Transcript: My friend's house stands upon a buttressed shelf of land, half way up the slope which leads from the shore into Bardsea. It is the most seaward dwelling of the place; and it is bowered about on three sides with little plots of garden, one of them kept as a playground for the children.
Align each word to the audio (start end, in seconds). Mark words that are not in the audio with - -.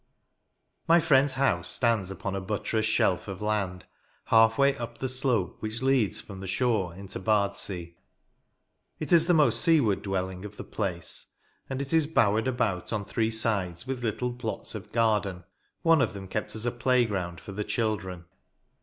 My 0.87 0.99
friend's 0.99 1.35
house 1.35 1.69
stands 1.69 2.09
upon 2.09 2.35
a 2.35 2.41
buttressed 2.41 2.89
shelf 2.89 3.27
of 3.27 3.39
land, 3.39 3.85
half 4.25 4.57
way 4.57 4.75
up 4.77 4.97
the 4.97 5.07
slope 5.07 5.57
which 5.59 5.83
leads 5.83 6.19
from 6.19 6.39
the 6.39 6.47
shore 6.47 6.95
into 6.95 7.19
Bardsea. 7.19 7.93
It 8.99 9.13
is 9.13 9.27
the 9.27 9.35
most 9.35 9.61
seaward 9.61 10.01
dwelling 10.01 10.43
of 10.43 10.57
the 10.57 10.63
place; 10.63 11.27
and 11.69 11.83
it 11.83 11.93
is 11.93 12.07
bowered 12.07 12.47
about 12.47 12.91
on 12.91 13.05
three 13.05 13.29
sides 13.29 13.85
with 13.85 14.03
little 14.03 14.33
plots 14.33 14.73
of 14.73 14.91
garden, 14.91 15.43
one 15.83 16.01
of 16.01 16.15
them 16.15 16.27
kept 16.27 16.55
as 16.55 16.65
a 16.65 16.71
playground 16.71 17.39
for 17.39 17.51
the 17.51 17.63
children. 17.63 18.25